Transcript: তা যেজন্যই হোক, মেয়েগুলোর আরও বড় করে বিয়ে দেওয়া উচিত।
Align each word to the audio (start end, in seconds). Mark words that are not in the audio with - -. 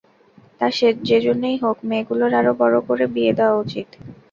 তা 0.59 0.67
যেজন্যই 1.09 1.57
হোক, 1.63 1.77
মেয়েগুলোর 1.89 2.31
আরও 2.39 2.53
বড় 2.61 2.75
করে 2.87 3.05
বিয়ে 3.13 3.33
দেওয়া 3.37 3.55
উচিত। 3.63 3.87